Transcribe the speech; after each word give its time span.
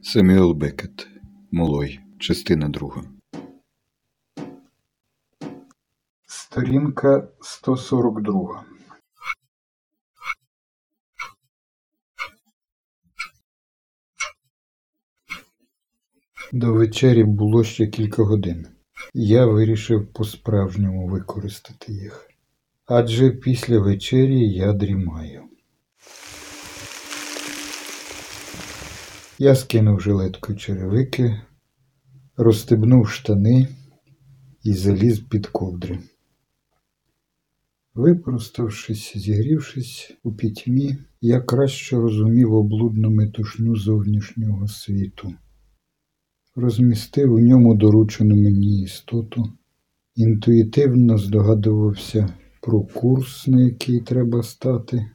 Семюел 0.00 0.54
Бекет. 0.54 1.08
Молой. 1.50 2.00
Частина 2.18 2.68
друга. 2.68 3.02
Сторінка 6.26 7.28
142. 7.40 8.64
До 16.52 16.72
вечері 16.72 17.24
було 17.24 17.64
ще 17.64 17.86
кілька 17.86 18.22
годин. 18.22 18.66
Я 19.14 19.46
вирішив 19.46 20.12
по-справжньому 20.12 21.08
використати 21.08 21.92
їх. 21.92 22.30
Адже 22.86 23.30
після 23.30 23.78
вечері 23.78 24.50
я 24.50 24.72
дрімаю. 24.72 25.57
Я 29.40 29.54
скинув 29.54 30.00
жилеткою 30.00 30.58
черевики, 30.58 31.40
розстебнув 32.36 33.08
штани 33.08 33.68
і 34.64 34.72
заліз 34.72 35.18
під 35.18 35.46
ковдри. 35.46 35.98
Випроставшись, 37.94 39.12
зігрівшись 39.16 40.12
у 40.22 40.32
пітьмі, 40.32 40.96
я 41.20 41.40
краще 41.40 41.96
розумів 41.96 42.52
облудну 42.52 43.10
метушню 43.10 43.76
зовнішнього 43.76 44.68
світу, 44.68 45.34
розмістив 46.54 47.34
у 47.34 47.38
ньому 47.38 47.74
доручену 47.74 48.36
мені 48.36 48.82
істоту, 48.82 49.44
інтуїтивно 50.14 51.18
здогадувався 51.18 52.34
про 52.62 52.82
курс, 52.82 53.46
на 53.46 53.60
який 53.60 54.00
треба 54.00 54.42
стати, 54.42 55.10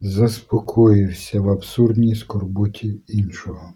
заспокоївся 0.00 1.40
в 1.40 1.50
абсурдній 1.50 2.14
скорботі 2.14 3.02
іншого. 3.08 3.72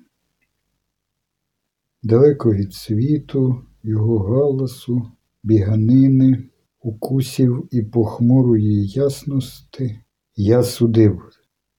Далеко 2.02 2.54
від 2.54 2.74
світу, 2.74 3.62
його 3.82 4.18
галасу, 4.18 5.12
біганини, 5.42 6.44
укусів 6.80 7.68
і 7.70 7.82
похмурої 7.82 8.86
ясності, 8.86 9.98
я 10.36 10.62
судив 10.62 11.22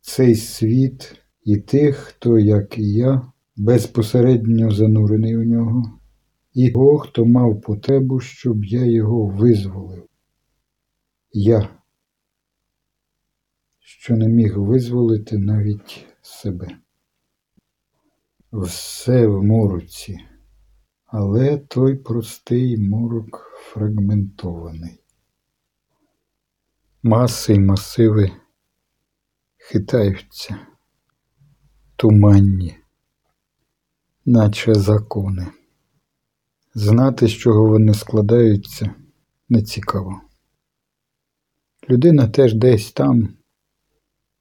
цей 0.01 0.35
світ 0.35 1.15
і 1.43 1.57
тих, 1.57 1.95
хто, 1.95 2.39
як 2.39 2.77
і 2.77 2.93
я, 2.93 3.31
безпосередньо 3.55 4.71
занурений 4.71 5.37
у 5.37 5.43
нього, 5.43 5.99
і 6.53 6.71
того, 6.71 6.97
хто 6.97 7.25
мав 7.25 7.61
потребу, 7.61 8.19
щоб 8.19 8.65
я 8.65 8.85
його 8.85 9.25
визволив. 9.27 10.03
Я, 11.31 11.69
що 13.87 14.15
не 14.15 14.27
міг 14.27 14.57
визволити 14.57 15.37
навіть 15.37 16.05
себе. 16.21 16.77
Все 18.51 19.27
в 19.27 19.43
мороці, 19.43 20.19
але 21.05 21.57
той 21.57 21.95
простий 21.95 22.77
морок 22.77 23.51
фрагментований. 23.55 25.03
Маси 27.03 27.53
й 27.53 27.59
масиви 27.59 28.31
хитаються, 29.57 30.57
туманні, 31.95 32.77
наче 34.25 34.73
закони. 34.73 35.47
Знати, 36.73 37.27
з 37.27 37.31
чого 37.31 37.69
вони 37.69 37.93
складаються, 37.93 38.95
не 39.49 39.63
цікаво. 39.63 40.21
Людина 41.89 42.27
теж 42.27 42.53
десь 42.53 42.91
там, 42.91 43.37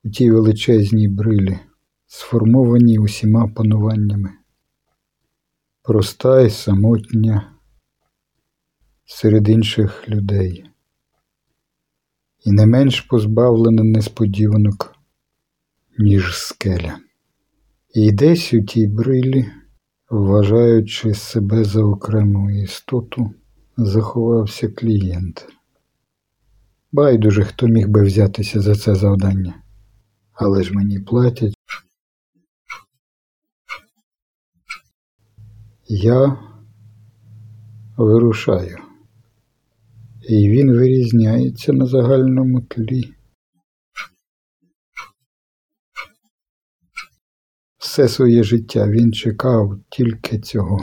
у 0.04 0.10
тій 0.10 0.30
величезній 0.30 1.08
брилі, 1.08 1.58
сформованій 2.06 2.98
усіма 2.98 3.48
пануваннями, 3.48 4.30
проста 5.82 6.40
й 6.40 6.50
самотня 6.50 7.52
серед 9.04 9.48
інших 9.48 10.08
людей, 10.08 10.64
і 12.44 12.52
не 12.52 12.66
менш 12.66 13.00
позбавлена 13.00 13.82
несподіванок, 13.82 14.96
ніж 15.98 16.36
скеля. 16.36 16.98
І 17.94 18.12
десь 18.12 18.54
у 18.54 18.62
тій 18.62 18.86
брилі, 18.86 19.46
вважаючи 20.10 21.14
себе 21.14 21.64
за 21.64 21.84
окрему 21.84 22.50
істоту, 22.50 23.30
заховався 23.76 24.68
клієнт. 24.68 25.46
Байдуже, 26.92 27.44
хто 27.44 27.66
міг 27.66 27.88
би 27.88 28.02
взятися 28.02 28.60
за 28.60 28.74
це 28.74 28.94
завдання. 28.94 29.63
Але 30.34 30.62
ж 30.62 30.74
мені 30.74 31.00
платять. 31.00 31.54
Я 35.86 36.38
вирушаю. 37.96 38.78
І 40.28 40.50
він 40.50 40.72
вирізняється 40.72 41.72
на 41.72 41.86
загальному 41.86 42.60
тлі. 42.60 43.14
Все 47.78 48.08
своє 48.08 48.42
життя 48.42 48.88
він 48.88 49.12
чекав 49.12 49.80
тільки 49.90 50.38
цього, 50.38 50.78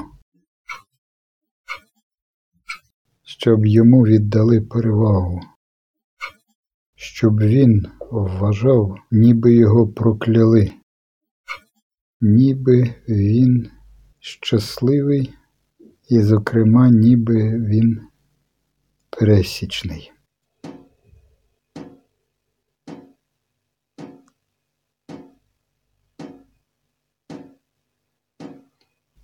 щоб 3.24 3.66
йому 3.66 4.02
віддали 4.02 4.62
перевагу 4.62 5.42
щоб 7.02 7.40
він 7.40 7.86
вважав, 8.12 8.96
ніби 9.12 9.54
його 9.54 9.88
прокляли, 9.88 10.72
ніби 12.22 12.96
він 13.10 13.70
щасливий 14.20 15.34
і, 16.10 16.22
зокрема, 16.22 16.90
ніби 16.90 17.60
він 17.60 18.02
пересічний. 19.10 20.12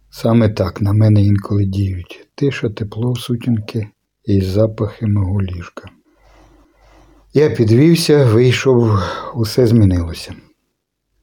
Саме 0.10 0.50
так 0.50 0.82
на 0.82 0.94
мене 0.94 1.24
інколи 1.24 1.66
діють 1.66 2.30
тиша, 2.36 2.70
тепло, 2.70 3.16
сутінки 3.16 3.88
і 4.26 4.42
запахи 4.42 5.08
мого 5.08 5.42
ліжка. 5.42 5.97
Я 7.38 7.50
підвівся, 7.50 8.26
вийшов, 8.26 8.92
усе 9.36 9.68
змінилося. 9.68 10.34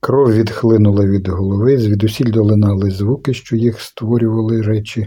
Кров 0.01 0.33
відхлинула 0.33 1.05
від 1.07 1.29
голови, 1.29 1.79
звідусіль 1.79 2.31
долинали 2.31 2.91
звуки, 2.91 3.35
що 3.35 3.57
їх 3.57 3.81
створювали 3.81 4.63
речі, 4.63 5.07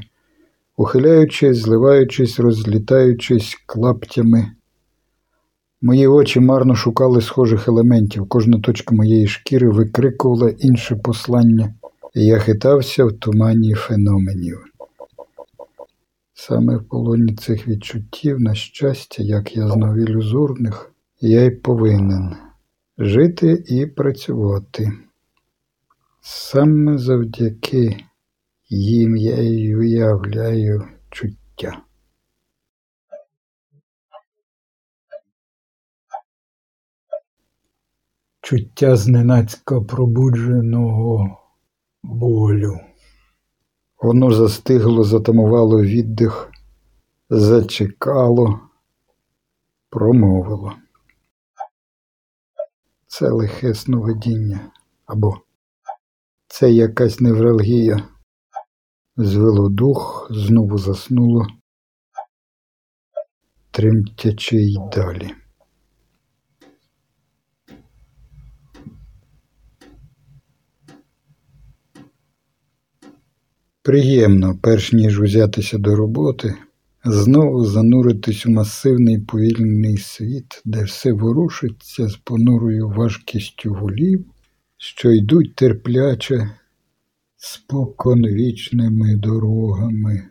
ухиляючись, 0.77 1.57
зливаючись, 1.57 2.39
розлітаючись 2.39 3.57
клаптями. 3.65 4.51
Мої 5.81 6.07
очі 6.07 6.39
марно 6.39 6.75
шукали 6.75 7.21
схожих 7.21 7.67
елементів, 7.67 8.27
кожна 8.29 8.59
точка 8.59 8.95
моєї 8.95 9.27
шкіри 9.27 9.69
викрикувала 9.69 10.49
інше 10.49 10.95
послання, 10.95 11.73
і 12.15 12.25
я 12.25 12.39
хитався 12.39 13.05
в 13.05 13.13
тумані 13.13 13.73
феноменів. 13.73 14.63
Саме 16.33 16.77
в 16.77 16.83
полоні 16.83 17.35
цих 17.35 17.67
відчуттів, 17.67 18.39
на 18.39 18.55
щастя, 18.55 19.23
як 19.23 19.55
я 19.55 19.67
знав 19.67 19.97
ілюзорних, 19.97 20.93
я 21.19 21.43
й 21.43 21.51
повинен 21.51 22.35
жити 22.97 23.63
і 23.67 23.85
працювати. 23.85 24.91
Саме 26.21 26.97
завдяки 26.97 28.05
їм 28.69 29.17
я 29.17 29.37
й 29.37 29.75
уявляю 29.75 30.87
чуття. 31.09 31.81
Чуття 38.41 38.95
зненацька 38.95 39.81
пробудженого 39.81 41.37
болю. 42.03 42.79
Воно 44.01 44.31
застигло, 44.31 45.03
затамувало 45.03 45.81
віддих, 45.81 46.51
зачекало, 47.29 48.59
промовило. 49.89 50.73
Це 53.07 53.29
лихе 53.29 53.73
сновидіння 53.73 54.71
або 55.05 55.37
це 56.47 56.71
якась 56.71 57.19
невралгія. 57.19 58.09
Звело 59.17 59.69
дух, 59.69 60.27
знову 60.31 60.77
заснуло, 60.77 61.47
тремтячи 63.71 64.57
й 64.57 64.77
далі. 64.95 65.33
Приємно, 73.81 74.59
перш 74.61 74.93
ніж 74.93 75.19
узятися 75.19 75.77
до 75.77 75.95
роботи, 75.95 76.55
знову 77.11 77.65
зануритись 77.65 78.45
у 78.45 78.51
масивний 78.51 79.19
повільний 79.19 79.97
світ, 79.97 80.61
де 80.65 80.83
все 80.83 81.13
ворушиться 81.13 82.07
з 82.07 82.15
понурою 82.15 82.89
важкістю 82.89 83.73
голів, 83.73 84.25
що 84.77 85.11
йдуть 85.11 85.55
терпляче 85.55 86.49
споконвічними 87.37 89.15
дорогами, 89.15 90.23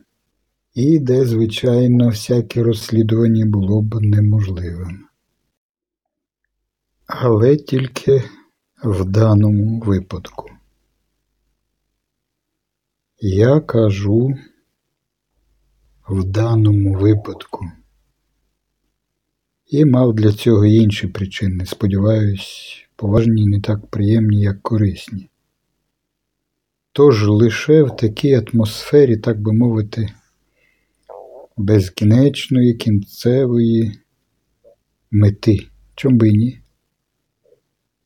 і 0.75 0.99
де, 0.99 1.25
звичайно, 1.25 2.08
всяке 2.08 2.62
розслідування 2.62 3.46
було 3.46 3.82
б 3.82 3.94
неможливим. 4.02 5.05
Але 7.06 7.56
тільки 7.56 8.23
в 8.84 9.05
даному 9.05 9.81
випадку. 9.81 10.50
Я 13.19 13.61
кажу 13.61 14.34
в 16.08 16.25
даному 16.25 16.94
випадку. 16.94 17.67
І 19.67 19.85
мав 19.85 20.14
для 20.14 20.32
цього 20.32 20.67
інші 20.67 21.08
причини, 21.08 21.67
сподіваюсь, 21.67 22.87
поважні 22.97 23.47
не 23.47 23.61
так 23.61 23.87
приємні, 23.87 24.41
як 24.41 24.62
корисні. 24.62 25.29
Тож 26.93 27.29
лише 27.29 27.82
в 27.82 27.97
такій 27.97 28.35
атмосфері, 28.35 29.17
так 29.17 29.41
би 29.41 29.53
мовити, 29.53 30.08
безкінечної 31.56 32.75
кінцевої 32.75 33.93
мети, 35.11 35.59
чом 35.94 36.19
би 36.19 36.31
ні, 36.31 36.61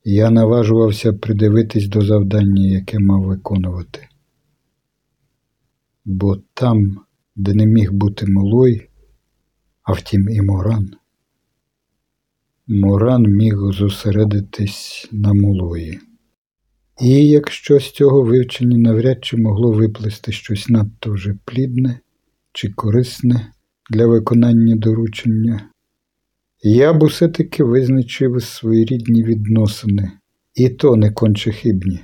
я 0.04 0.30
наважувався 0.30 1.12
придивитись 1.12 1.86
до 1.86 2.00
завдання, 2.00 2.66
яке 2.66 2.98
мав 2.98 3.22
виконувати. 3.22 4.08
Бо 6.04 6.36
там, 6.54 7.00
де 7.40 7.54
не 7.54 7.66
міг 7.66 7.92
бути 7.92 8.26
Молой, 8.26 8.88
а 9.82 9.92
втім 9.92 10.28
і 10.28 10.42
Моран, 10.42 10.90
Моран 12.66 13.22
міг 13.22 13.54
зосередитись 13.56 15.08
на 15.12 15.32
Молої. 15.32 15.98
І 17.00 17.28
якщо 17.28 17.80
з 17.80 17.90
цього 17.90 18.22
вивчення 18.22 18.78
навряд 18.78 19.24
чи 19.24 19.36
могло 19.36 19.72
виплисти 19.72 20.32
щось 20.32 20.68
надто 20.68 21.12
вже 21.12 21.34
плідне 21.44 22.00
чи 22.52 22.68
корисне 22.68 23.52
для 23.90 24.06
виконання 24.06 24.76
доручення, 24.76 25.70
я 26.62 26.92
б 26.92 27.02
усе 27.02 27.28
таки 27.28 27.64
визначив 27.64 28.42
своєрідні 28.42 29.24
відносини, 29.24 30.10
і 30.54 30.68
то 30.68 30.96
не 30.96 31.10
конче 31.10 31.52
хибні. 31.52 32.00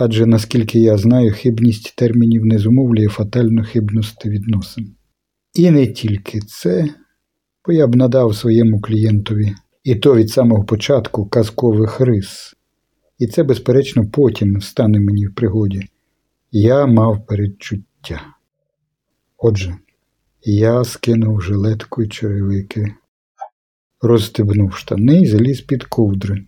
Адже, 0.00 0.26
наскільки 0.26 0.80
я 0.80 0.96
знаю, 0.96 1.32
хибність 1.32 1.96
термінів 1.96 2.46
не 2.46 2.58
зумовлює 2.58 3.08
фатально 3.08 3.64
хибності 3.64 4.28
відносин. 4.28 4.94
І 5.54 5.70
не 5.70 5.86
тільки 5.86 6.40
це, 6.40 6.88
бо 7.66 7.72
я 7.72 7.86
б 7.86 7.96
надав 7.96 8.36
своєму 8.36 8.80
клієнтові 8.80 9.54
і 9.84 9.94
то 9.94 10.16
від 10.16 10.30
самого 10.30 10.64
початку 10.64 11.26
казкових 11.26 12.00
рис. 12.00 12.54
І 13.18 13.26
це, 13.26 13.42
безперечно, 13.42 14.10
потім 14.10 14.60
стане 14.60 15.00
мені 15.00 15.26
в 15.26 15.34
пригоді. 15.34 15.82
Я 16.52 16.86
мав 16.86 17.26
передчуття. 17.26 18.22
Отже, 19.38 19.76
я 20.42 20.84
скинув 20.84 21.42
жилетку 21.42 22.02
й 22.02 22.08
черевики, 22.08 22.94
розстебнув 24.00 24.74
штани 24.74 25.20
і 25.20 25.26
заліз 25.26 25.60
під 25.60 25.84
ковдри. 25.84 26.46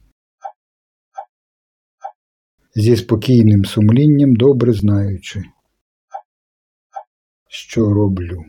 Зі 2.75 2.97
спокійним 2.97 3.65
сумлінням, 3.65 4.35
добре 4.35 4.73
знаючи, 4.73 5.43
що 7.49 7.81
роблю. 7.95 8.45